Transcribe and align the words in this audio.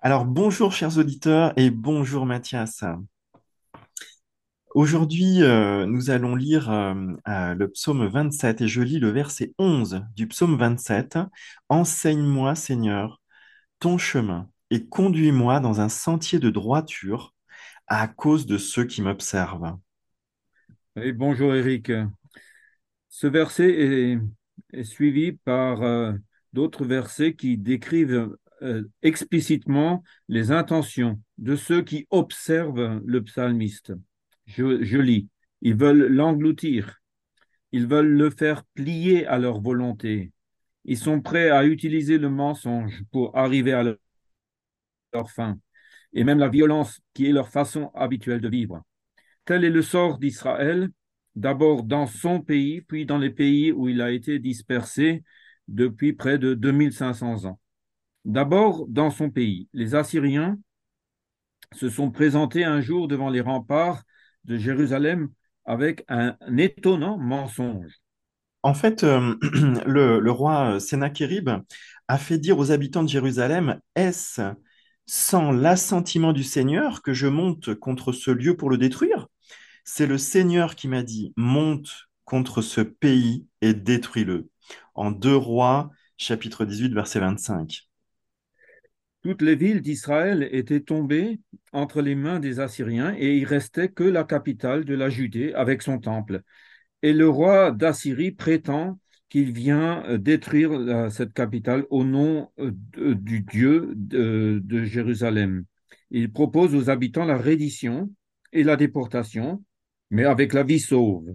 Alors 0.00 0.24
bonjour 0.24 0.72
chers 0.72 0.96
auditeurs 0.96 1.52
et 1.56 1.70
bonjour 1.70 2.24
Mathias. 2.24 2.84
Aujourd'hui, 4.76 5.42
euh, 5.42 5.86
nous 5.86 6.10
allons 6.10 6.36
lire 6.36 6.70
euh, 6.70 6.94
euh, 7.26 7.54
le 7.54 7.68
psaume 7.68 8.06
27 8.06 8.60
et 8.60 8.68
je 8.68 8.80
lis 8.80 9.00
le 9.00 9.10
verset 9.10 9.54
11 9.58 10.04
du 10.14 10.28
psaume 10.28 10.56
27. 10.56 11.18
Enseigne-moi 11.68 12.54
Seigneur 12.54 13.20
ton 13.80 13.98
chemin 13.98 14.48
et 14.70 14.86
conduis-moi 14.86 15.58
dans 15.58 15.80
un 15.80 15.88
sentier 15.88 16.38
de 16.38 16.50
droiture 16.50 17.34
à 17.88 18.06
cause 18.06 18.46
de 18.46 18.56
ceux 18.56 18.84
qui 18.84 19.02
m'observent. 19.02 19.78
Oui, 20.94 21.10
bonjour 21.10 21.56
Eric. 21.56 21.90
Ce 23.08 23.26
verset 23.26 24.20
est, 24.72 24.84
suivi 24.84 25.32
par 25.32 25.80
d'autres 26.52 26.84
versets 26.84 27.34
qui 27.34 27.58
décrivent 27.58 28.36
explicitement 29.02 30.02
les 30.28 30.50
intentions 30.50 31.20
de 31.38 31.56
ceux 31.56 31.82
qui 31.82 32.06
observent 32.10 33.00
le 33.04 33.22
psalmiste. 33.22 33.92
Je, 34.46 34.82
je 34.82 34.98
lis, 34.98 35.28
ils 35.62 35.76
veulent 35.76 36.06
l'engloutir, 36.06 37.00
ils 37.72 37.86
veulent 37.86 38.12
le 38.12 38.30
faire 38.30 38.64
plier 38.74 39.26
à 39.26 39.38
leur 39.38 39.60
volonté, 39.60 40.32
ils 40.84 40.98
sont 40.98 41.20
prêts 41.20 41.50
à 41.50 41.64
utiliser 41.64 42.18
le 42.18 42.30
mensonge 42.30 43.02
pour 43.12 43.36
arriver 43.36 43.72
à 43.72 43.84
leur 45.12 45.30
fin, 45.30 45.58
et 46.12 46.24
même 46.24 46.38
la 46.38 46.48
violence 46.48 47.00
qui 47.14 47.26
est 47.26 47.32
leur 47.32 47.48
façon 47.50 47.90
habituelle 47.94 48.40
de 48.40 48.48
vivre. 48.48 48.82
Tel 49.44 49.64
est 49.64 49.70
le 49.70 49.82
sort 49.82 50.18
d'Israël, 50.18 50.90
d'abord 51.34 51.84
dans 51.84 52.06
son 52.06 52.40
pays, 52.40 52.82
puis 52.82 53.06
dans 53.06 53.18
les 53.18 53.30
pays 53.30 53.72
où 53.72 53.88
il 53.88 54.00
a 54.02 54.10
été 54.10 54.38
dispersé 54.38 55.22
depuis 55.68 56.12
près 56.12 56.38
de 56.38 56.54
2500 56.54 57.44
ans. 57.46 57.60
D'abord 58.28 58.86
dans 58.88 59.10
son 59.10 59.30
pays, 59.30 59.70
les 59.72 59.94
Assyriens 59.94 60.58
se 61.74 61.88
sont 61.88 62.10
présentés 62.10 62.62
un 62.62 62.82
jour 62.82 63.08
devant 63.08 63.30
les 63.30 63.40
remparts 63.40 64.02
de 64.44 64.58
Jérusalem 64.58 65.30
avec 65.64 66.04
un 66.08 66.36
étonnant 66.58 67.16
mensonge. 67.16 67.94
En 68.62 68.74
fait, 68.74 69.02
euh, 69.02 69.34
le, 69.86 70.30
roi 70.30 70.78
Sennacherib 70.78 71.48
a 72.06 72.18
fait 72.18 72.36
dire 72.36 72.58
aux 72.58 72.70
habitants 72.70 73.02
de 73.02 73.08
Jérusalem, 73.08 73.80
Est-ce 73.94 74.42
sans 75.06 75.50
l'assentiment 75.50 76.34
du 76.34 76.44
Seigneur 76.44 77.00
que 77.00 77.14
je 77.14 77.28
monte 77.28 77.74
contre 77.76 78.12
ce 78.12 78.30
lieu 78.30 78.58
pour 78.58 78.68
le 78.68 78.76
détruire? 78.76 79.28
C'est 79.84 80.06
le 80.06 80.18
Seigneur 80.18 80.74
qui 80.74 80.86
m'a 80.86 81.02
dit, 81.02 81.32
monte 81.38 82.10
contre 82.26 82.60
ce 82.60 82.82
pays 82.82 83.46
et 83.62 83.72
détruis-le. 83.72 84.50
En 84.94 85.12
2 85.12 85.34
Rois, 85.34 85.90
chapitre 86.18 86.66
18, 86.66 86.92
verset 86.92 87.20
25. 87.20 87.87
Toutes 89.28 89.42
les 89.42 89.56
villes 89.56 89.82
d'Israël 89.82 90.48
étaient 90.52 90.80
tombées 90.80 91.38
entre 91.74 92.00
les 92.00 92.14
mains 92.14 92.40
des 92.40 92.60
Assyriens 92.60 93.14
et 93.18 93.36
il 93.36 93.44
restait 93.44 93.90
que 93.90 94.02
la 94.02 94.24
capitale 94.24 94.86
de 94.86 94.94
la 94.94 95.10
Judée 95.10 95.52
avec 95.52 95.82
son 95.82 95.98
temple. 95.98 96.40
Et 97.02 97.12
le 97.12 97.28
roi 97.28 97.70
d'Assyrie 97.70 98.30
prétend 98.30 98.98
qu'il 99.28 99.52
vient 99.52 100.02
euh, 100.06 100.16
détruire 100.16 100.70
la- 100.78 101.10
cette 101.10 101.34
capitale 101.34 101.84
au 101.90 102.04
nom 102.04 102.48
euh, 102.58 102.72
du 102.96 103.42
Dieu 103.42 103.92
de, 103.96 104.62
de 104.64 104.84
Jérusalem. 104.84 105.66
Il 106.10 106.32
propose 106.32 106.74
aux 106.74 106.88
habitants 106.88 107.26
la 107.26 107.36
reddition 107.36 108.10
et 108.54 108.64
la 108.64 108.76
déportation, 108.76 109.62
mais 110.10 110.24
avec 110.24 110.54
la 110.54 110.62
vie 110.62 110.80
sauve. 110.80 111.34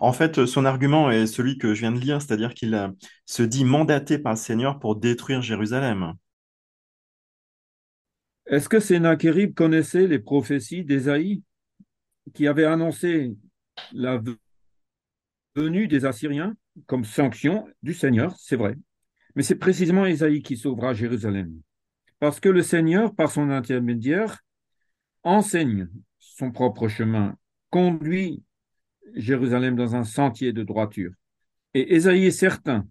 En 0.00 0.14
fait, 0.14 0.46
son 0.46 0.64
argument 0.64 1.10
est 1.10 1.26
celui 1.26 1.58
que 1.58 1.74
je 1.74 1.80
viens 1.80 1.92
de 1.92 2.00
lire, 2.00 2.22
c'est-à-dire 2.22 2.54
qu'il 2.54 2.74
euh, 2.74 2.88
se 3.26 3.42
dit 3.42 3.66
mandaté 3.66 4.18
par 4.18 4.32
le 4.32 4.38
Seigneur 4.38 4.78
pour 4.78 4.96
détruire 4.96 5.42
Jérusalem. 5.42 6.14
Est-ce 8.52 8.68
que 8.68 8.80
Sennacherib 8.80 9.54
connaissait 9.54 10.06
les 10.06 10.18
prophéties 10.18 10.84
d'Ésaïe 10.84 11.42
qui 12.34 12.46
avaient 12.46 12.66
annoncé 12.66 13.34
la 13.92 14.22
venue 15.56 15.88
des 15.88 16.04
Assyriens 16.04 16.54
comme 16.84 17.06
sanction 17.06 17.66
du 17.82 17.94
Seigneur? 17.94 18.36
C'est 18.38 18.56
vrai. 18.56 18.76
Mais 19.34 19.42
c'est 19.42 19.56
précisément 19.56 20.04
Ésaïe 20.04 20.42
qui 20.42 20.58
sauvera 20.58 20.92
Jérusalem. 20.92 21.62
Parce 22.18 22.40
que 22.40 22.50
le 22.50 22.60
Seigneur, 22.60 23.14
par 23.14 23.30
son 23.30 23.48
intermédiaire, 23.48 24.42
enseigne 25.22 25.88
son 26.18 26.52
propre 26.52 26.88
chemin, 26.88 27.38
conduit 27.70 28.42
Jérusalem 29.14 29.76
dans 29.76 29.96
un 29.96 30.04
sentier 30.04 30.52
de 30.52 30.62
droiture. 30.62 31.12
Et 31.72 31.94
Ésaïe 31.94 32.26
est 32.26 32.30
certain 32.30 32.86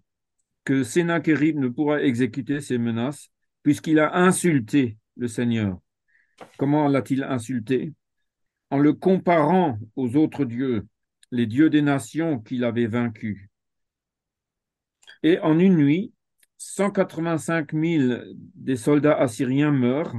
que 0.64 0.82
Sennacherib 0.82 1.56
ne 1.56 1.68
pourra 1.68 2.02
exécuter 2.02 2.60
ses 2.60 2.78
menaces 2.78 3.30
puisqu'il 3.62 4.00
a 4.00 4.16
insulté 4.16 4.96
le 5.16 5.28
Seigneur. 5.28 5.78
Comment 6.58 6.88
l'a-t-il 6.88 7.22
insulté? 7.22 7.92
En 8.70 8.78
le 8.78 8.92
comparant 8.92 9.78
aux 9.96 10.16
autres 10.16 10.44
dieux, 10.44 10.86
les 11.30 11.46
dieux 11.46 11.70
des 11.70 11.82
nations 11.82 12.38
qu'il 12.38 12.64
avait 12.64 12.86
vaincus. 12.86 13.48
Et 15.22 15.38
en 15.40 15.58
une 15.58 15.76
nuit, 15.76 16.12
185 16.58 17.72
000 17.72 18.20
des 18.54 18.76
soldats 18.76 19.18
assyriens 19.18 19.72
meurent, 19.72 20.14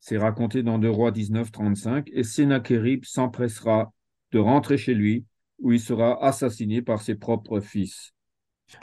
c'est 0.00 0.18
raconté 0.18 0.62
dans 0.62 0.78
2 0.78 0.90
Rois 0.90 1.10
19, 1.10 1.50
35, 1.50 2.10
et 2.12 2.24
Sennacherib 2.24 3.04
s'empressera 3.04 3.92
de 4.32 4.38
rentrer 4.38 4.76
chez 4.76 4.94
lui, 4.94 5.24
où 5.60 5.72
il 5.72 5.80
sera 5.80 6.22
assassiné 6.24 6.82
par 6.82 7.00
ses 7.00 7.14
propres 7.14 7.60
fils. 7.60 8.12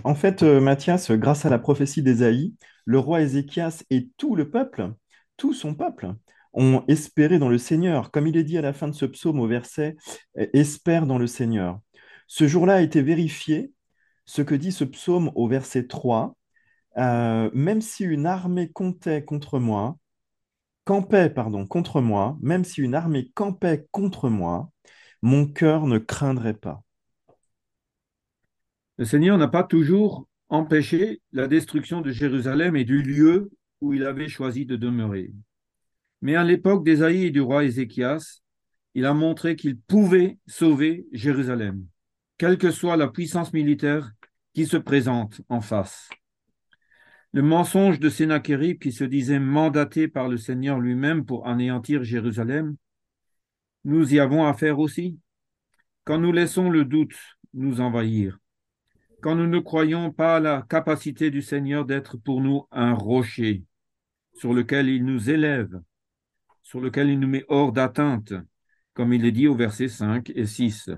En 0.03 0.15
fait, 0.15 0.41
euh, 0.41 0.59
Matthias, 0.59 1.11
grâce 1.11 1.45
à 1.45 1.49
la 1.49 1.59
prophétie 1.59 2.01
d'Ésaïe, 2.01 2.55
le 2.85 2.99
roi 2.99 3.21
Ézéchias 3.21 3.83
et 3.89 4.09
tout 4.17 4.35
le 4.35 4.49
peuple, 4.49 4.93
tout 5.41 5.53
son 5.55 5.73
peuple, 5.73 6.13
ont 6.53 6.83
espéré 6.87 7.39
dans 7.39 7.49
le 7.49 7.57
Seigneur. 7.57 8.11
Comme 8.11 8.27
il 8.27 8.37
est 8.37 8.43
dit 8.43 8.59
à 8.59 8.61
la 8.61 8.73
fin 8.73 8.87
de 8.87 8.93
ce 8.93 9.05
psaume 9.07 9.39
au 9.39 9.47
verset, 9.47 9.95
euh, 10.37 10.45
espère 10.53 11.07
dans 11.07 11.17
le 11.17 11.25
Seigneur. 11.25 11.79
Ce 12.27 12.47
jour-là 12.47 12.75
a 12.75 12.81
été 12.81 13.01
vérifié, 13.01 13.73
ce 14.25 14.43
que 14.43 14.53
dit 14.53 14.71
ce 14.71 14.83
psaume 14.83 15.31
au 15.33 15.47
verset 15.47 15.87
3. 15.87 16.37
Euh, 16.97 17.49
même 17.55 17.81
si 17.81 18.03
une 18.03 18.27
armée 18.27 18.69
comptait 18.71 19.23
contre 19.25 19.57
moi, 19.57 19.97
campait, 20.83 21.31
pardon, 21.31 21.65
contre 21.65 22.01
moi, 22.01 22.37
même 22.43 22.63
si 22.63 22.81
une 22.81 22.93
armée 22.93 23.31
campait 23.33 23.87
contre 23.89 24.29
moi, 24.29 24.69
mon 25.23 25.47
cœur 25.47 25.87
ne 25.87 25.97
craindrait 25.97 26.53
pas. 26.53 26.83
Le 28.97 29.05
Seigneur 29.05 29.39
n'a 29.39 29.47
pas 29.47 29.63
toujours 29.63 30.27
empêché 30.49 31.19
la 31.31 31.47
destruction 31.47 32.01
de 32.01 32.11
Jérusalem 32.11 32.75
et 32.75 32.83
du 32.83 33.01
lieu 33.01 33.49
où 33.81 33.93
il 33.93 34.05
avait 34.05 34.29
choisi 34.29 34.65
de 34.65 34.75
demeurer. 34.75 35.31
Mais 36.21 36.35
à 36.35 36.43
l'époque 36.43 36.85
d'Ésaïe 36.85 37.25
et 37.25 37.31
du 37.31 37.41
roi 37.41 37.65
Ézéchias, 37.65 38.41
il 38.93 39.05
a 39.05 39.13
montré 39.13 39.55
qu'il 39.55 39.77
pouvait 39.79 40.37
sauver 40.47 41.07
Jérusalem, 41.11 41.85
quelle 42.37 42.57
que 42.57 42.71
soit 42.71 42.97
la 42.97 43.07
puissance 43.07 43.53
militaire 43.53 44.11
qui 44.53 44.65
se 44.65 44.77
présente 44.77 45.41
en 45.49 45.61
face. 45.61 46.09
Le 47.33 47.41
mensonge 47.41 47.99
de 47.99 48.09
Sennacherib 48.09 48.79
qui 48.79 48.91
se 48.91 49.05
disait 49.05 49.39
mandaté 49.39 50.07
par 50.09 50.27
le 50.27 50.37
Seigneur 50.37 50.79
lui-même 50.79 51.25
pour 51.25 51.47
anéantir 51.47 52.03
Jérusalem, 52.03 52.75
nous 53.85 54.13
y 54.13 54.19
avons 54.19 54.45
affaire 54.45 54.79
aussi. 54.79 55.17
Quand 56.03 56.19
nous 56.19 56.31
laissons 56.33 56.69
le 56.69 56.83
doute 56.83 57.15
nous 57.53 57.79
envahir, 57.79 58.37
quand 59.21 59.35
nous 59.35 59.47
ne 59.47 59.59
croyons 59.59 60.11
pas 60.11 60.37
à 60.37 60.39
la 60.39 60.65
capacité 60.69 61.31
du 61.31 61.41
Seigneur 61.41 61.85
d'être 61.85 62.17
pour 62.17 62.41
nous 62.41 62.67
un 62.71 62.93
rocher 62.93 63.63
sur 64.41 64.55
lequel 64.55 64.89
il 64.89 65.05
nous 65.05 65.29
élève, 65.29 65.79
sur 66.63 66.81
lequel 66.81 67.11
il 67.11 67.19
nous 67.19 67.27
met 67.27 67.45
hors 67.47 67.71
d'atteinte, 67.71 68.33
comme 68.95 69.13
il 69.13 69.23
est 69.23 69.31
dit 69.31 69.47
au 69.47 69.53
verset 69.53 69.87
5 69.87 70.31
et 70.33 70.47
6. 70.47 70.89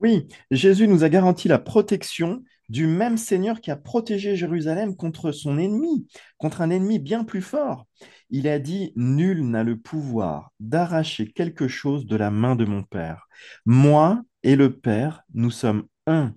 Oui, 0.00 0.26
Jésus 0.50 0.88
nous 0.88 1.04
a 1.04 1.08
garanti 1.08 1.46
la 1.46 1.60
protection 1.60 2.42
du 2.68 2.88
même 2.88 3.18
Seigneur 3.18 3.60
qui 3.60 3.70
a 3.70 3.76
protégé 3.76 4.34
Jérusalem 4.34 4.96
contre 4.96 5.30
son 5.30 5.58
ennemi, 5.58 6.08
contre 6.36 6.60
un 6.60 6.70
ennemi 6.70 6.98
bien 6.98 7.22
plus 7.22 7.40
fort. 7.40 7.86
Il 8.30 8.48
a 8.48 8.58
dit, 8.58 8.92
Nul 8.96 9.48
n'a 9.48 9.62
le 9.62 9.78
pouvoir 9.78 10.50
d'arracher 10.58 11.30
quelque 11.30 11.68
chose 11.68 12.04
de 12.04 12.16
la 12.16 12.32
main 12.32 12.56
de 12.56 12.64
mon 12.64 12.82
Père. 12.82 13.28
Moi 13.64 14.20
et 14.42 14.56
le 14.56 14.76
Père, 14.76 15.22
nous 15.34 15.52
sommes 15.52 15.84
un. 16.08 16.34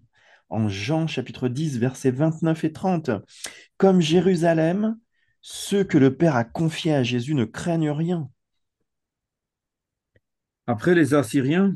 En 0.50 0.70
Jean 0.70 1.08
chapitre 1.08 1.48
10, 1.48 1.80
versets 1.80 2.12
29 2.12 2.66
et 2.66 2.72
30. 2.72 3.10
Comme 3.78 4.00
Jérusalem, 4.00 4.96
ceux 5.50 5.86
que 5.86 5.98
le 5.98 6.14
Père 6.14 6.36
a 6.36 6.44
confiés 6.44 6.94
à 6.94 7.04
Jésus 7.04 7.34
ne 7.34 7.46
craignent 7.46 7.92
rien. 7.92 8.30
Après 10.66 10.94
les 10.94 11.14
Assyriens, 11.14 11.74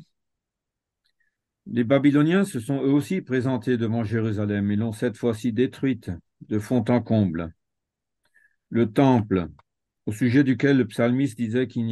les 1.67 1.85
Babyloniens 1.85 2.43
se 2.43 2.59
sont 2.59 2.83
eux 2.83 2.91
aussi 2.91 3.21
présentés 3.21 3.77
devant 3.77 4.03
Jérusalem 4.03 4.69
et 4.71 4.75
l'ont 4.75 4.91
cette 4.91 5.15
fois-ci 5.15 5.53
détruite 5.53 6.11
de 6.49 6.59
fond 6.59 6.83
en 6.89 7.01
comble. 7.01 7.53
Le 8.67 8.91
temple, 8.91 9.47
au 10.05 10.11
sujet 10.11 10.43
duquel 10.43 10.75
le 10.75 10.87
psalmiste 10.87 11.37
disait 11.37 11.67
qu'il 11.67 11.87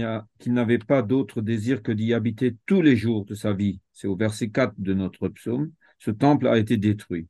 n'avait 0.47 0.79
pas 0.79 1.01
d'autre 1.01 1.41
désir 1.41 1.81
que 1.81 1.93
d'y 1.93 2.13
habiter 2.13 2.57
tous 2.65 2.81
les 2.81 2.97
jours 2.97 3.23
de 3.23 3.35
sa 3.35 3.53
vie. 3.53 3.79
C'est 3.93 4.07
au 4.07 4.17
verset 4.17 4.49
4 4.49 4.73
de 4.79 4.93
notre 4.93 5.29
psaume. 5.29 5.71
Ce 5.97 6.11
temple 6.11 6.49
a 6.49 6.57
été 6.57 6.75
détruit. 6.75 7.29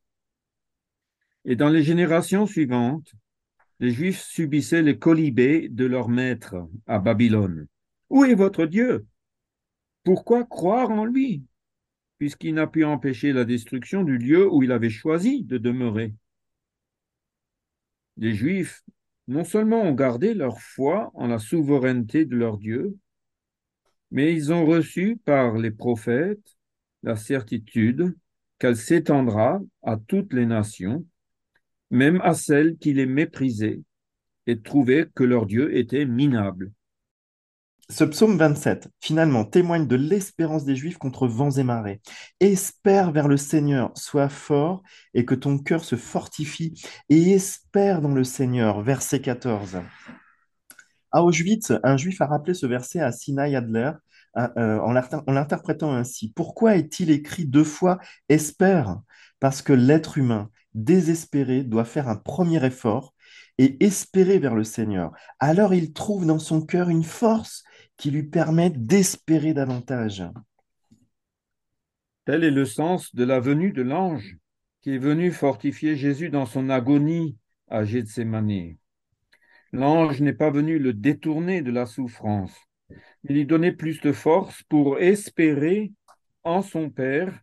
Et 1.44 1.54
dans 1.54 1.68
les 1.68 1.84
générations 1.84 2.46
suivantes, 2.46 3.14
les 3.80 3.90
Juifs 3.90 4.22
subissaient 4.22 4.82
les 4.82 4.98
colibés 4.98 5.68
de 5.70 5.86
leur 5.86 6.08
maître 6.08 6.56
à 6.86 6.98
Babylone. 6.98 7.66
Où 8.10 8.24
est 8.24 8.34
votre 8.34 8.66
Dieu? 8.66 9.06
Pourquoi 10.04 10.44
croire 10.44 10.90
en 10.90 11.04
lui? 11.04 11.42
Puisqu'il 12.18 12.54
n'a 12.54 12.66
pu 12.66 12.84
empêcher 12.84 13.32
la 13.32 13.46
destruction 13.46 14.02
du 14.04 14.18
lieu 14.18 14.46
où 14.50 14.62
il 14.62 14.72
avait 14.72 14.90
choisi 14.90 15.42
de 15.44 15.56
demeurer. 15.56 16.14
Les 18.18 18.34
Juifs 18.34 18.82
non 19.28 19.44
seulement 19.44 19.82
ont 19.82 19.94
gardé 19.94 20.34
leur 20.34 20.60
foi 20.60 21.10
en 21.14 21.28
la 21.28 21.38
souveraineté 21.38 22.26
de 22.26 22.36
leur 22.36 22.58
Dieu, 22.58 22.98
mais 24.10 24.34
ils 24.34 24.52
ont 24.52 24.66
reçu 24.66 25.18
par 25.24 25.56
les 25.56 25.70
prophètes 25.70 26.58
la 27.02 27.16
certitude 27.16 28.14
qu'elle 28.58 28.76
s'étendra 28.76 29.60
à 29.82 29.96
toutes 29.96 30.34
les 30.34 30.44
nations, 30.44 31.06
même 31.90 32.20
à 32.22 32.34
celles 32.34 32.76
qui 32.78 32.92
les 32.92 33.06
méprisaient 33.06 33.82
et 34.46 34.60
trouvaient 34.60 35.08
que 35.14 35.24
leur 35.24 35.46
Dieu 35.46 35.76
était 35.76 36.06
minable. 36.06 36.72
Ce 37.90 38.04
psaume 38.04 38.38
27, 38.38 38.88
finalement, 39.00 39.44
témoigne 39.44 39.88
de 39.88 39.96
l'espérance 39.96 40.64
des 40.64 40.76
Juifs 40.76 40.96
contre 40.96 41.26
vents 41.26 41.50
et 41.50 41.64
marées. 41.64 42.00
Espère 42.38 43.10
vers 43.10 43.26
le 43.26 43.36
Seigneur, 43.36 43.90
sois 43.96 44.28
fort 44.28 44.84
et 45.12 45.24
que 45.24 45.34
ton 45.34 45.58
cœur 45.58 45.84
se 45.84 45.96
fortifie 45.96 46.80
et 47.08 47.32
espère 47.32 48.00
dans 48.00 48.14
le 48.14 48.22
Seigneur. 48.22 48.80
Verset 48.82 49.20
14. 49.20 49.80
À 51.10 51.24
Auschwitz, 51.24 51.72
un 51.82 51.96
Juif 51.96 52.20
a 52.20 52.26
rappelé 52.26 52.54
ce 52.54 52.66
verset 52.66 53.00
à 53.00 53.10
Sinai 53.10 53.56
Adler 53.56 53.90
euh, 54.36 54.78
en 54.78 54.92
l'interprétant 55.32 55.92
ainsi. 55.92 56.32
Pourquoi 56.32 56.76
est-il 56.76 57.10
écrit 57.10 57.44
deux 57.44 57.64
fois 57.64 57.98
espère 58.28 59.00
Parce 59.40 59.62
que 59.62 59.72
l'être 59.72 60.16
humain 60.16 60.48
désespéré 60.74 61.62
doit 61.64 61.84
faire 61.84 62.08
un 62.08 62.16
premier 62.16 62.64
effort 62.64 63.14
et 63.58 63.84
espérer 63.84 64.38
vers 64.38 64.54
le 64.54 64.64
Seigneur. 64.64 65.12
Alors 65.38 65.74
il 65.74 65.92
trouve 65.92 66.26
dans 66.26 66.38
son 66.38 66.64
cœur 66.64 66.88
une 66.88 67.04
force 67.04 67.64
qui 67.96 68.10
lui 68.10 68.22
permet 68.22 68.70
d'espérer 68.70 69.52
davantage. 69.52 70.24
Tel 72.24 72.44
est 72.44 72.50
le 72.50 72.64
sens 72.64 73.14
de 73.14 73.24
la 73.24 73.40
venue 73.40 73.72
de 73.72 73.82
l'ange 73.82 74.36
qui 74.80 74.94
est 74.94 74.98
venu 74.98 75.30
fortifier 75.30 75.96
Jésus 75.96 76.30
dans 76.30 76.46
son 76.46 76.70
agonie 76.70 77.36
à 77.68 77.84
Gethsemane. 77.84 78.76
L'ange 79.72 80.20
n'est 80.20 80.32
pas 80.32 80.50
venu 80.50 80.78
le 80.78 80.92
détourner 80.92 81.62
de 81.62 81.70
la 81.70 81.86
souffrance, 81.86 82.56
mais 82.88 83.34
lui 83.34 83.46
donner 83.46 83.72
plus 83.72 84.00
de 84.00 84.12
force 84.12 84.62
pour 84.64 84.98
espérer 84.98 85.92
en 86.42 86.62
son 86.62 86.90
Père 86.90 87.40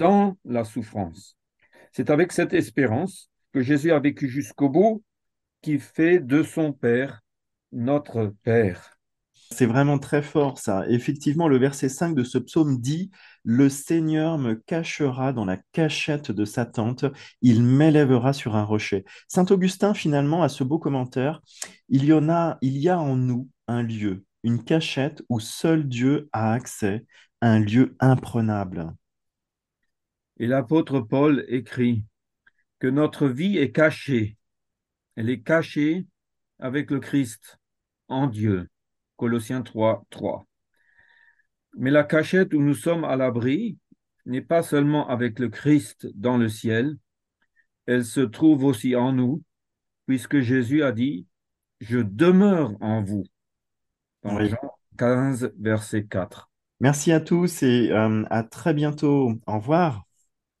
dans 0.00 0.38
la 0.46 0.64
souffrance. 0.64 1.36
C'est 1.92 2.10
avec 2.10 2.32
cette 2.32 2.54
espérance 2.54 3.30
que 3.52 3.60
Jésus 3.60 3.92
a 3.92 4.00
vécu 4.00 4.28
jusqu'au 4.28 4.70
bout 4.70 5.04
qui 5.60 5.78
fait 5.78 6.18
de 6.18 6.42
son 6.42 6.72
Père 6.72 7.20
notre 7.70 8.34
Père. 8.42 8.96
C'est 9.52 9.66
vraiment 9.66 9.98
très 9.98 10.22
fort 10.22 10.58
ça. 10.58 10.84
Effectivement, 10.88 11.48
le 11.48 11.58
verset 11.58 11.88
5 11.88 12.14
de 12.14 12.24
ce 12.24 12.38
psaume 12.38 12.80
dit 12.80 13.10
Le 13.44 13.68
Seigneur 13.68 14.38
me 14.38 14.54
cachera 14.54 15.32
dans 15.32 15.44
la 15.44 15.58
cachette 15.72 16.30
de 16.30 16.44
sa 16.44 16.64
tente, 16.64 17.04
il 17.42 17.62
m'élèvera 17.62 18.32
sur 18.32 18.56
un 18.56 18.64
rocher. 18.64 19.04
Saint 19.28 19.46
Augustin, 19.50 19.92
finalement, 19.92 20.42
a 20.42 20.48
ce 20.48 20.64
beau 20.64 20.78
commentaire 20.78 21.42
Il 21.88 22.04
y 22.04 22.12
en 22.12 22.30
a, 22.30 22.58
il 22.62 22.78
y 22.78 22.88
a 22.88 22.98
en 22.98 23.16
nous 23.16 23.48
un 23.68 23.82
lieu, 23.82 24.24
une 24.44 24.64
cachette 24.64 25.22
où 25.28 25.40
seul 25.40 25.86
Dieu 25.88 26.28
a 26.32 26.52
accès, 26.52 27.04
un 27.42 27.58
lieu 27.58 27.96
imprenable. 28.00 28.94
Et 30.40 30.46
l'apôtre 30.46 31.00
Paul 31.00 31.44
écrit 31.48 32.02
que 32.78 32.86
notre 32.86 33.28
vie 33.28 33.58
est 33.58 33.72
cachée. 33.72 34.38
Elle 35.14 35.28
est 35.28 35.42
cachée 35.42 36.06
avec 36.58 36.90
le 36.90 36.98
Christ 36.98 37.58
en 38.08 38.26
Dieu. 38.26 38.70
Colossiens 39.16 39.60
3, 39.60 40.06
3. 40.08 40.46
Mais 41.76 41.90
la 41.90 42.04
cachette 42.04 42.54
où 42.54 42.62
nous 42.62 42.74
sommes 42.74 43.04
à 43.04 43.16
l'abri 43.16 43.76
n'est 44.24 44.40
pas 44.40 44.62
seulement 44.62 45.06
avec 45.08 45.38
le 45.38 45.50
Christ 45.50 46.08
dans 46.14 46.38
le 46.38 46.48
ciel, 46.48 46.96
elle 47.84 48.06
se 48.06 48.20
trouve 48.20 48.64
aussi 48.64 48.96
en 48.96 49.12
nous, 49.12 49.42
puisque 50.06 50.40
Jésus 50.40 50.82
a 50.82 50.92
dit, 50.92 51.26
Je 51.82 51.98
demeure 51.98 52.72
en 52.80 53.02
vous. 53.02 53.24
Dans 54.22 54.42
Jean 54.42 54.56
15, 54.96 55.52
verset 55.58 56.06
4. 56.06 56.50
Merci 56.80 57.12
à 57.12 57.20
tous 57.20 57.62
et 57.62 57.92
euh, 57.92 58.24
à 58.30 58.42
très 58.42 58.72
bientôt. 58.72 59.38
Au 59.46 59.58
revoir. 59.58 60.06